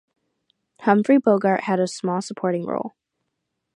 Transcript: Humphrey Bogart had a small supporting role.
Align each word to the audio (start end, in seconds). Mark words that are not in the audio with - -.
Humphrey 0.79 1.19
Bogart 1.19 1.65
had 1.65 1.79
a 1.79 1.85
small 1.87 2.23
supporting 2.23 2.65
role. 2.65 2.95